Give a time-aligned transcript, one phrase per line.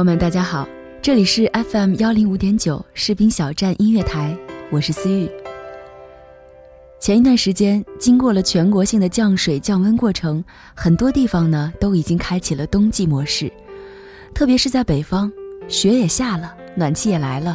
[0.00, 0.66] 朋友们，大家好，
[1.02, 4.34] 这里是 FM 幺零五点九士兵小站音乐台，
[4.70, 5.30] 我是思玉。
[6.98, 10.42] 前一段时间，经过了全国性的降水降温过程，
[10.74, 13.52] 很多地方呢都已经开启了冬季模式，
[14.32, 15.30] 特别是在北方，
[15.68, 17.54] 雪也下了，暖气也来了，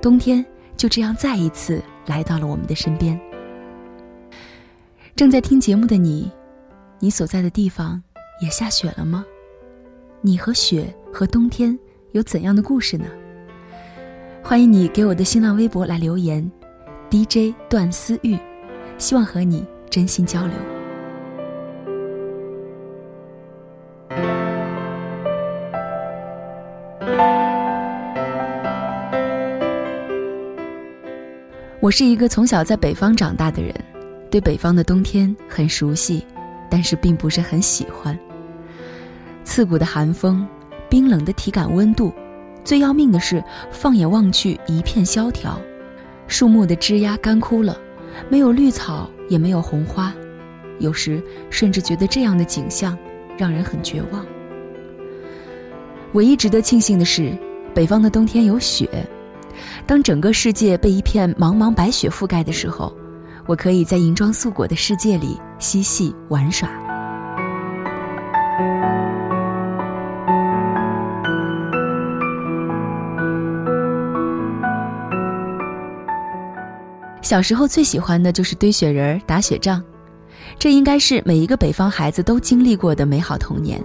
[0.00, 0.46] 冬天
[0.76, 3.20] 就这样再一次来到了我们的身边。
[5.16, 6.30] 正在听节目的你，
[7.00, 8.00] 你所在的地方
[8.40, 9.24] 也下雪了吗？
[10.22, 11.76] 你和雪和冬天
[12.12, 13.06] 有怎样的故事呢？
[14.42, 16.50] 欢迎你给我的新浪微博来留言
[17.10, 18.38] ，DJ 段思玉，
[18.98, 20.54] 希望和你真心交流。
[31.80, 33.74] 我是一个从小在北方长大的人，
[34.30, 36.22] 对北方的冬天很熟悉，
[36.70, 38.18] 但是并不是很喜欢。
[39.50, 40.46] 刺骨的寒风，
[40.88, 42.14] 冰冷的体感温度，
[42.62, 45.60] 最要命的是，放眼望去一片萧条，
[46.28, 47.76] 树木的枝桠干枯了，
[48.28, 50.14] 没有绿草，也没有红花，
[50.78, 52.96] 有时甚至觉得这样的景象
[53.36, 54.24] 让人很绝望。
[56.12, 57.36] 唯一值得庆幸的是，
[57.74, 58.88] 北方的冬天有雪。
[59.84, 62.96] 当整个世界被一片茫茫白雪覆盖的时候，
[63.46, 66.70] 我可以在银装素裹的世界里嬉戏玩耍。
[77.30, 79.80] 小时候最喜欢的就是堆雪人、打雪仗，
[80.58, 83.80] 这应该是每一个北方孩子都经历过的美好童年。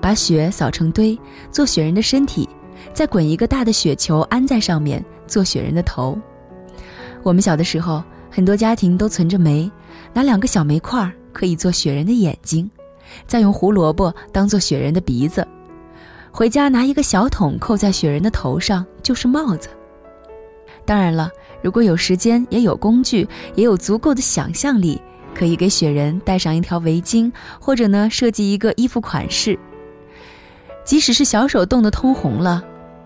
[0.00, 1.16] 把雪扫成堆，
[1.52, 2.48] 做雪人的身体，
[2.92, 6.18] 再滚一个大的雪球安在上面，做雪人的头。
[7.22, 9.70] 我们小的时候，很多家庭都存着煤，
[10.12, 12.68] 拿两个小煤块可以做雪人的眼睛，
[13.28, 15.46] 再用胡萝卜当做雪人的鼻子，
[16.32, 19.68] 回家拿一个小桶扣在雪人的头上，就是帽子。
[20.84, 21.30] 当然了。
[21.62, 25.00] 如果有时间，也有工具，也有足够的想象力，
[25.34, 29.58] 可以给雪人戴上一条围巾，或者呢设计一个衣服款式。
[30.84, 32.62] 即使是小手冻得通红了，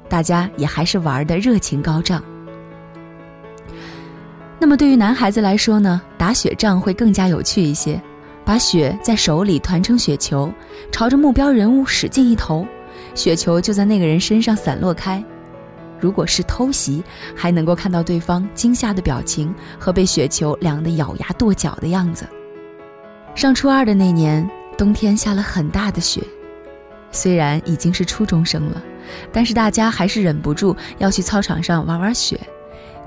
[0.08, 2.22] 大家也还是玩的热情高涨。
[4.58, 8.02] 那么对于男孩子来说呢，打雪仗会更加有趣一些，
[8.44, 10.52] 把雪在手里团成雪球，
[10.90, 12.66] 朝着目标人物使劲一投，
[13.14, 15.24] 雪球就在那个人身上散落开。
[16.00, 17.02] 如果是偷袭，
[17.34, 22.26] 还能够看到对方惊吓的表情和被雪球凉得咬牙跺脚的样子。
[23.34, 26.22] 上初二的那年，冬天下了很大的雪，
[27.10, 28.82] 虽然已经是初中生了，
[29.32, 32.38] 但是大家还是忍不住要去操场上玩玩雪，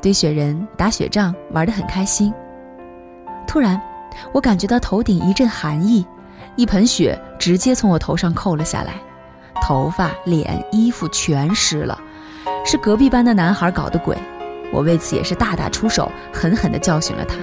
[0.01, 2.33] 堆雪人、打雪仗，玩得很开心。
[3.47, 3.81] 突然，
[4.33, 6.05] 我感觉到头顶一阵寒意，
[6.55, 8.93] 一盆雪直接从我头上扣了下来，
[9.61, 11.99] 头发、脸、衣服全湿了。
[12.63, 14.15] 是隔壁班的男孩搞的鬼，
[14.71, 17.35] 我为此也是大打出手，狠狠地教训了他。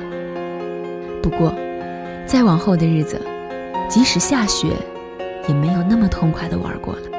[1.23, 1.53] 不过，
[2.25, 3.21] 再往后的日子，
[3.89, 4.69] 即使下雪，
[5.49, 7.18] 也没有那么痛快地玩过了。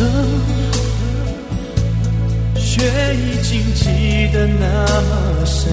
[0.00, 0.04] 了，
[2.56, 2.82] 雪
[3.14, 3.84] 已经积
[4.32, 4.64] 得那
[5.02, 5.70] 么深。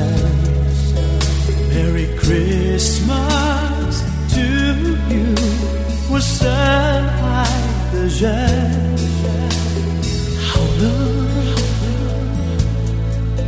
[1.71, 3.95] Merry Christmas
[4.33, 4.41] to
[5.13, 5.35] you，
[6.09, 7.25] 我深爱
[7.93, 8.23] 的人。
[10.41, 10.83] 好了，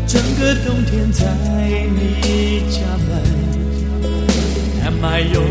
[0.07, 1.19] 整个冬天在
[1.95, 1.99] 你
[2.69, 2.77] 家
[3.07, 3.09] 门。
[4.85, 5.45] Am I your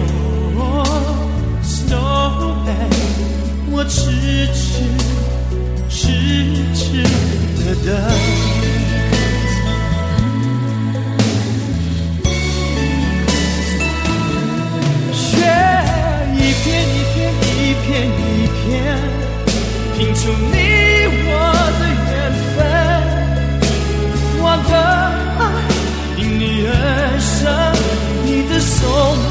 [1.63, 2.89] snowman？
[3.71, 4.01] 我痴
[4.55, 4.59] 痴
[5.89, 6.01] 痴
[6.75, 7.03] 痴
[7.65, 7.89] 的等。
[15.13, 15.23] 雪
[16.35, 18.67] 一片一片一片一片，
[19.97, 20.55] 拼出你
[21.29, 21.31] 我
[21.79, 22.11] 的缘
[22.55, 22.57] 分。
[24.41, 24.73] 我的
[25.39, 25.41] 爱
[26.17, 26.69] 因你而
[27.21, 27.41] 生，
[28.25, 28.77] 你的手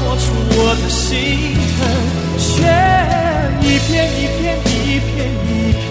[0.00, 0.24] 摸出
[0.56, 1.57] 我的心。
[3.88, 5.08] 片一片一片
[5.48, 5.88] 一片，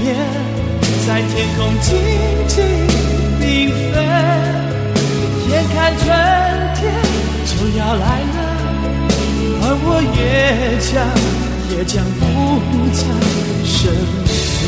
[1.08, 1.90] 在天空静
[2.48, 2.56] 静
[3.40, 3.42] 缤
[3.92, 3.94] 纷。
[5.50, 6.06] 眼看春
[6.76, 6.80] 天
[7.44, 8.38] 就要来了。
[9.64, 10.16] 而我也
[10.86, 10.88] 将
[11.72, 12.22] 也将不
[12.94, 13.00] 再
[13.66, 13.76] 生
[14.28, 14.68] 存。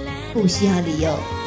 [0.33, 1.40] 不需要理由。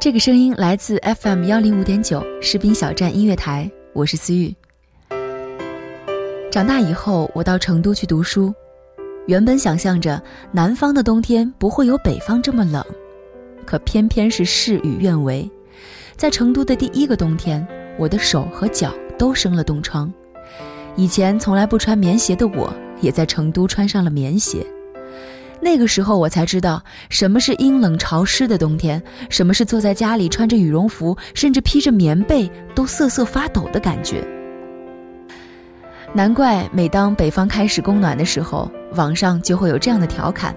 [0.00, 4.54] 这个声音来自 FM 幺零五点九士兵小站音乐台，我是思玉。
[6.50, 8.50] 长大以后，我到成都去读书，
[9.26, 10.20] 原本想象着
[10.52, 12.82] 南方的冬天不会有北方这么冷，
[13.66, 15.46] 可偏偏是事与愿违。
[16.16, 20.10] 在成都的第一个冬天，我的手和脚都生了冻疮。
[20.96, 24.64] 以前从来不穿棉鞋的我，也在成都穿上了棉鞋。
[25.62, 34.26] 那个时候我才知道什么是阴冷潮湿的冬天，什么是坐在家里穿着羽绒服，甚至披着棉被都瑟瑟发抖的感觉。
[36.14, 40.54] 难怪每当北方开始供暖的时候，网上就会有这样的调侃：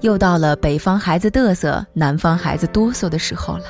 [0.00, 3.64] 又到了北方孩子嘚瑟，南方孩子哆嗦的时候了。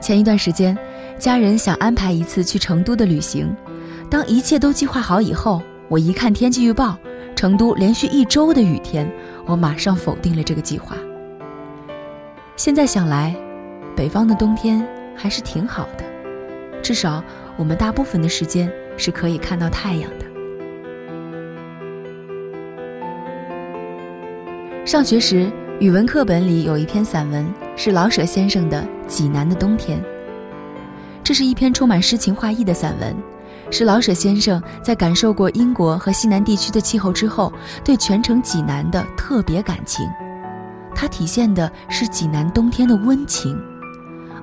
[0.00, 0.76] 前一段时间，
[1.18, 3.54] 家人想安排一次去成都的旅行，
[4.10, 6.98] 当一切都计划好以后，我一看天气预报。
[7.40, 9.10] 成都连续一周的雨天，
[9.46, 10.94] 我马上否定了这个计划。
[12.54, 13.34] 现在想来，
[13.96, 16.04] 北方的冬天还是挺好的，
[16.82, 17.24] 至少
[17.56, 20.26] 我们大部分的时间是可以看到太阳的。
[24.84, 29.98] 上学时，语文课本里有一篇散文是老舍先生的《济南的冬天》，
[31.24, 33.16] 这是一篇充满诗情画意的散文。
[33.70, 37.52] 是老舍先生在感受过英国和西南地区的气候之后，
[37.84, 40.08] 对全城济南的特别感情。
[40.94, 43.56] 它体现的是济南冬天的温情，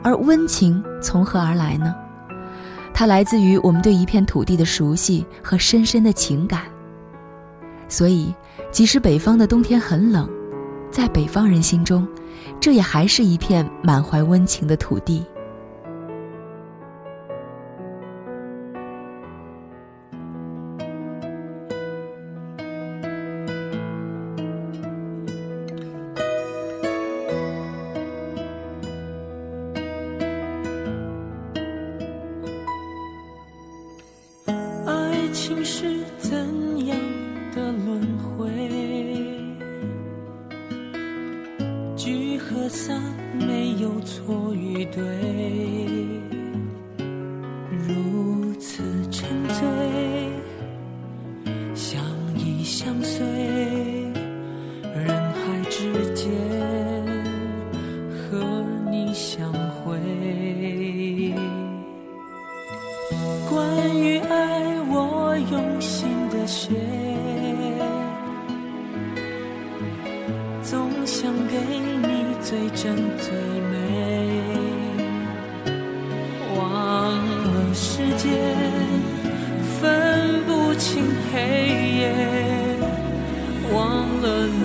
[0.01, 1.93] 而温情从何而来呢？
[2.93, 6.61] 它来自于我们对一片土地的熟悉和深深的情感。
[7.89, 8.33] 所以，
[8.71, 10.27] 即使北方的冬天很冷，
[10.89, 12.07] 在北方人心中，
[12.59, 15.23] 这也还是一片满怀温情的土地。
[42.69, 43.01] 散
[43.33, 46.36] 没有错与对，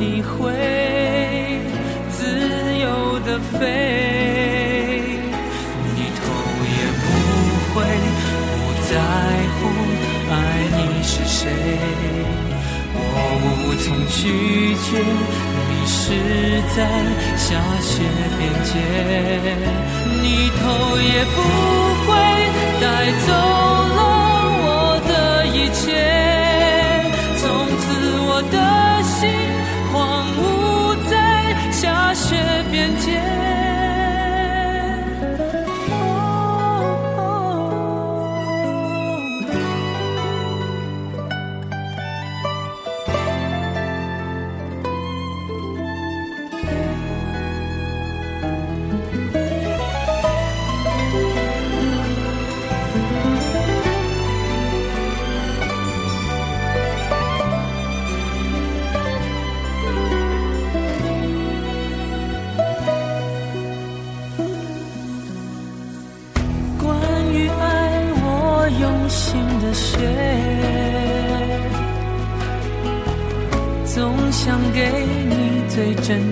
[0.04, 0.50] 你会
[2.10, 2.18] 自
[2.80, 3.60] 由的飞，
[5.94, 6.20] 你头
[6.66, 7.04] 也不
[7.70, 7.76] 回。
[8.50, 8.58] 不
[8.90, 8.92] 在
[9.54, 9.60] 乎
[10.28, 10.34] 爱
[10.76, 11.40] 你是谁，
[12.92, 12.98] 我
[13.46, 13.46] 无
[13.78, 14.20] 从拒
[14.82, 14.90] 绝，
[15.68, 15.94] 迷失
[16.74, 16.76] 在
[17.36, 17.46] 下
[17.80, 17.92] 雪
[18.36, 18.74] 边界，
[20.20, 20.26] 你
[20.58, 20.60] 头
[21.00, 21.36] 也不
[22.02, 22.10] 回，
[22.80, 22.84] 带
[23.24, 24.00] 走了
[24.64, 24.66] 我
[25.06, 25.10] 的
[25.46, 25.86] 一切，
[27.38, 27.42] 从
[27.78, 27.84] 此
[28.26, 28.54] 我的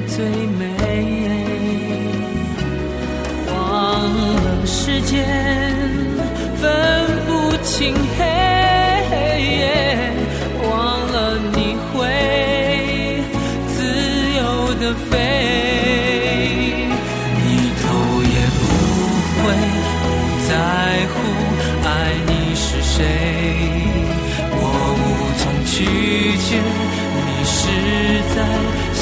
[0.07, 0.25] 最
[0.59, 0.61] 美。
[3.47, 3.55] 忘
[4.03, 5.25] 了时间，
[6.57, 6.71] 分
[7.27, 7.31] 不
[7.63, 8.21] 清黑
[9.59, 10.13] 夜，
[10.65, 10.71] 忘
[11.13, 11.91] 了你会
[13.69, 13.79] 自
[14.39, 14.41] 由
[14.75, 15.13] 的飞。
[17.37, 17.47] 你
[17.81, 17.83] 头
[18.23, 18.61] 也不
[19.41, 19.43] 回，
[20.03, 20.05] 不
[20.49, 20.51] 在
[21.13, 21.15] 乎
[21.85, 21.89] 爱
[22.27, 22.99] 你是谁，
[24.53, 24.63] 我
[24.97, 25.01] 无
[25.39, 25.75] 从拒
[26.49, 26.51] 绝，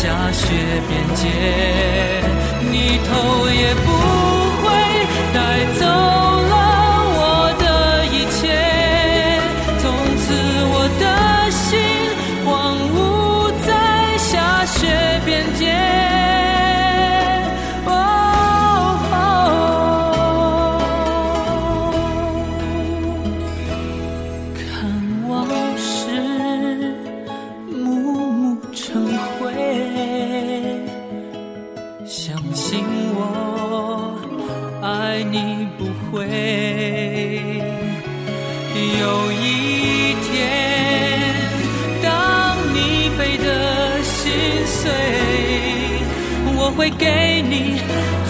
[0.00, 0.47] 下雪
[0.88, 1.26] 边界，
[2.71, 4.48] 你头也不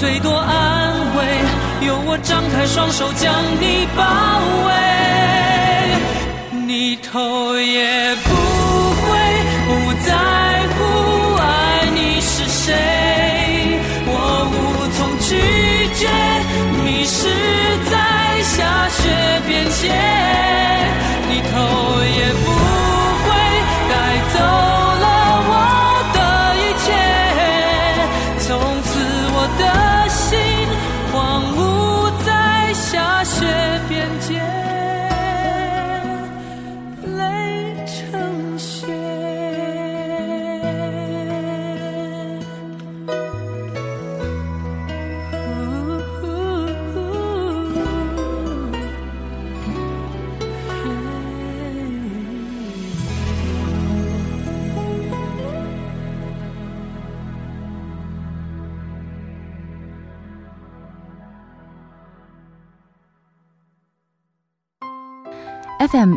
[0.00, 1.26] 最多安慰，
[1.86, 4.04] 有我张开双手将你包
[4.68, 4.72] 围，
[6.66, 8.30] 你头也不
[9.02, 9.08] 回，
[9.66, 9.68] 不
[10.06, 10.14] 在
[10.74, 10.78] 乎
[11.42, 11.42] 爱
[11.92, 12.72] 你是谁，
[14.06, 15.34] 我无从拒
[15.98, 16.06] 绝，
[16.84, 17.26] 迷失
[17.90, 17.92] 在
[18.42, 19.02] 下雪
[19.48, 19.90] 边界，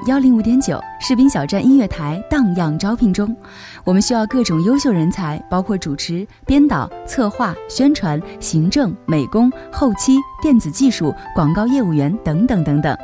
[0.07, 3.35] 幺零五点九士兵小站音乐台荡漾招聘中，
[3.83, 12.97] 我们需要各种优秀人才，包括主持、编导、策划、宣传、行政、美工、后期、电子技术、广告业务员等等等等。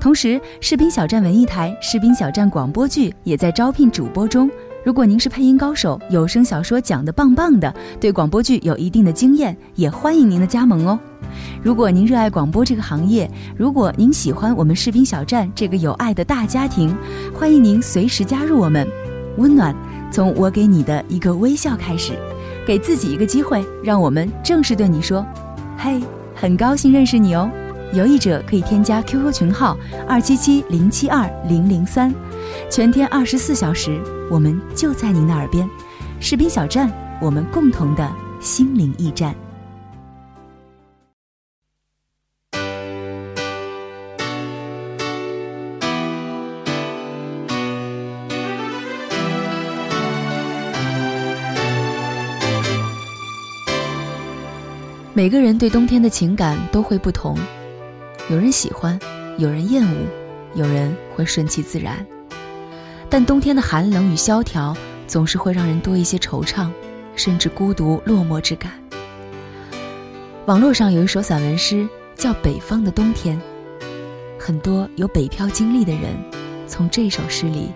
[0.00, 4.50] 同时，士兵小站文艺台、士兵小站广播剧也在招聘主播中。
[4.84, 10.98] 如果您是配音高手，有声小说讲得棒棒的，对广播剧有一定的经验，也欢迎您的加盟哦。
[11.62, 16.94] 如果您热爱广播这个行业，如果您喜欢我们士兵小站这个有爱的大家庭，
[17.34, 18.86] 欢迎您随时加入我们。
[19.36, 19.74] 温暖
[20.10, 22.12] 从我给你的一个微笑开始，
[22.66, 25.24] 给自己一个机会，让我们正式对你说
[25.78, 26.00] ：“嘿，
[26.34, 27.50] 很高兴认识你哦。”
[27.92, 32.14] 有意者可以添加 QQ 群号二七七零七二零零三，
[32.70, 35.68] 全天二十四小时，我们就在您的耳边。
[36.20, 36.88] 士兵小站，
[37.20, 38.08] 我们共同的
[38.40, 39.34] 心灵驿站。
[55.20, 57.36] 每个人对冬天的情感都会不同，
[58.30, 58.98] 有人喜欢，
[59.36, 60.06] 有人厌恶，
[60.54, 62.06] 有人会顺其自然。
[63.10, 64.74] 但冬天的寒冷与萧条
[65.06, 66.70] 总是会让人多一些惆怅，
[67.16, 68.72] 甚至孤独落寞之感。
[70.46, 73.38] 网络上有一首散文诗叫《北方的冬天》，
[74.42, 76.16] 很多有北漂经历的人
[76.66, 77.70] 从这首诗里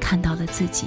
[0.00, 0.86] 看到了自己。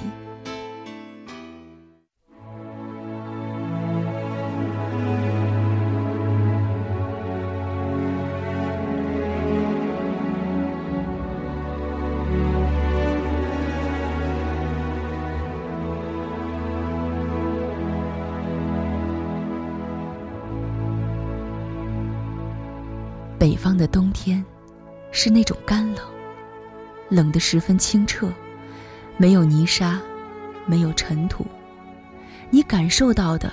[23.64, 24.44] 方的冬天，
[25.10, 26.04] 是那种干冷，
[27.08, 28.30] 冷得十分清澈，
[29.16, 29.98] 没有泥沙，
[30.66, 31.46] 没有尘土，
[32.50, 33.50] 你感受到的，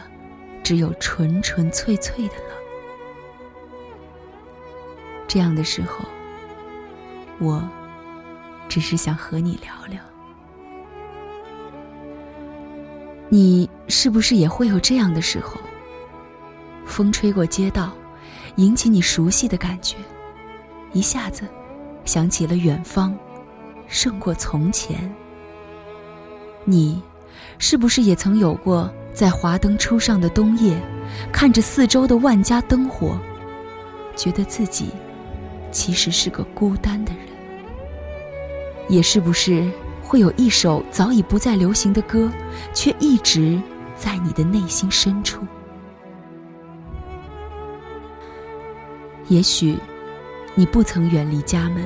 [0.62, 2.58] 只有纯纯粹粹的冷。
[5.30, 6.04] 这样的时候，
[7.40, 7.66] 我，
[8.68, 10.04] 只是想和你聊聊。
[13.30, 15.58] 你是不是也会有这样的时候？
[16.86, 17.94] 风吹过街道。
[18.58, 19.96] 引起你熟悉的感觉，
[20.94, 21.44] 一下子
[22.06, 23.18] 想起了远方，
[23.88, 25.14] 胜过从前。
[26.66, 27.02] 你
[27.58, 30.80] 是不是也曾有过在华灯初上的冬夜，
[31.32, 33.18] 看着四周的万家灯火，
[34.16, 34.90] 觉得自己
[35.72, 37.26] 其实是个孤单的人？
[38.90, 39.72] 也是不是
[40.04, 42.30] 会有一首早已不再流行的歌，
[42.74, 43.60] 却一直
[43.96, 45.42] 在你的内心深处？
[49.32, 49.78] 也许，
[50.56, 51.86] 你不曾远离家门；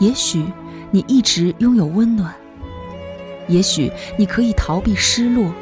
[0.00, 0.44] 也许，
[0.90, 2.32] 你一直拥有温暖；
[3.46, 5.54] 也许，你可以逃避失落，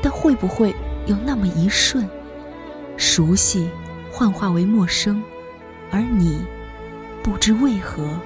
[0.00, 0.74] 但会不会
[1.06, 2.08] 有那么一瞬，
[2.96, 3.68] 熟悉
[4.10, 5.22] 幻化为陌生，
[5.90, 6.40] 而你
[7.22, 8.18] 不知为何，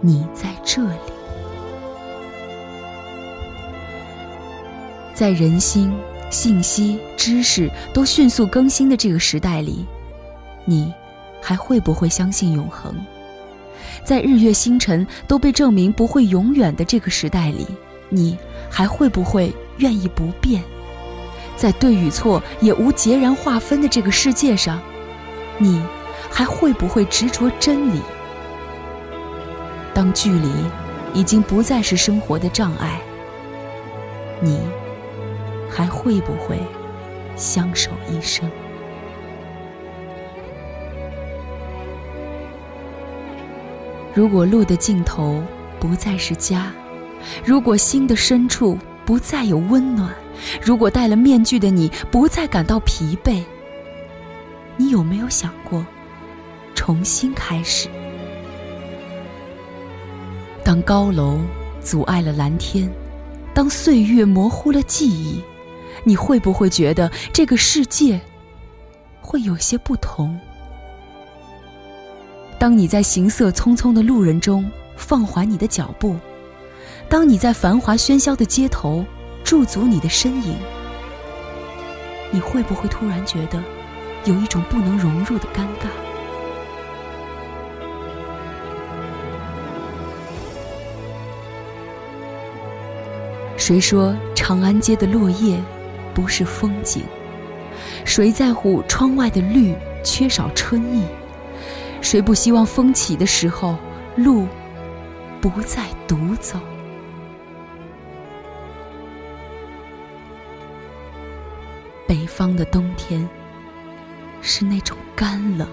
[0.00, 1.12] 你在这里？
[5.12, 5.92] 在人心。
[6.30, 9.86] 信息、知识都迅速更新的这个时代里，
[10.68, 10.92] 你
[11.40, 12.94] 还会不会相信永恒？
[14.04, 17.66] 在日月星辰都被证明不会永远的这个时代里，
[18.10, 18.36] 你
[18.68, 20.62] 还会不会愿意不变？
[21.56, 24.78] 在对与错也无截然划分的这个世界上，
[25.56, 25.82] 你
[26.30, 28.02] 还会不会执着真理？
[29.94, 30.50] 当距离
[31.14, 33.00] 已经不再是生活的障碍，
[34.42, 34.60] 你。
[35.70, 36.58] 还会不会
[37.36, 38.50] 相守一生？
[44.18, 45.40] 如果路的尽头
[45.78, 46.72] 不再是家，
[47.44, 48.76] 如果心的深处
[49.06, 50.12] 不再有温暖，
[50.60, 53.44] 如果戴了面具的你不再感到疲惫，
[54.76, 55.86] 你有没有想过
[56.74, 57.88] 重新开始？
[60.64, 61.38] 当高楼
[61.80, 62.90] 阻碍了蓝天，
[63.54, 65.40] 当岁月模糊了记忆，
[66.02, 68.20] 你会不会觉得这个世界
[69.20, 70.36] 会有些不同？
[72.58, 76.16] 当你在行色匆匆的路人中放缓你的脚步，
[77.08, 79.04] 当你在繁华喧嚣的街头
[79.44, 80.56] 驻足你的身影，
[82.32, 83.62] 你会不会突然觉得
[84.24, 85.86] 有一种不能融入的尴尬？
[93.56, 95.62] 谁说长安街的落叶
[96.12, 97.04] 不是风景？
[98.04, 101.04] 谁在乎窗外的绿缺少春意？
[102.10, 103.76] 谁不希望风起的时候，
[104.16, 104.48] 路
[105.42, 106.58] 不再独走？
[112.06, 113.28] 北方的冬天
[114.40, 115.68] 是那种干冷，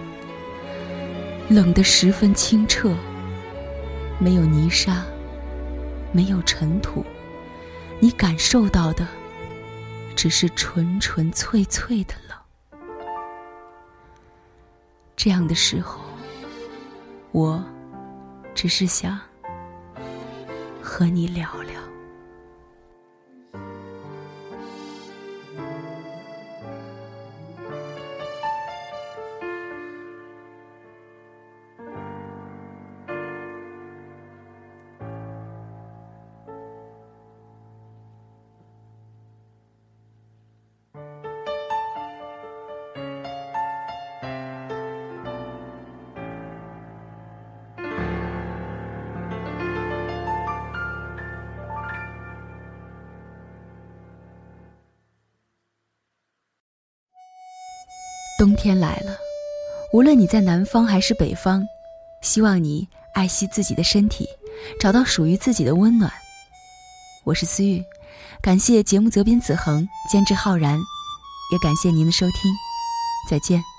[1.47, 2.93] 冷得十分清澈，
[4.19, 5.05] 没有泥沙，
[6.11, 7.05] 没有尘土，
[8.01, 9.07] 你感受到的
[10.17, 12.37] 只是纯纯粹粹的冷。
[15.15, 16.04] 这样的时候。
[17.35, 17.61] 我
[18.53, 19.19] 只是想
[20.81, 21.74] 和你聊聊。
[58.37, 59.17] 冬天来了，
[59.93, 61.65] 无论你在南方还是北方，
[62.19, 64.27] 希望你爱惜自己的身体，
[64.77, 66.11] 找到属于自己的温暖。
[67.23, 67.81] 我是思玉，
[68.41, 70.77] 感谢节目责编子恒，监制浩然，
[71.53, 72.51] 也感谢您的收听，
[73.29, 73.74] 再见。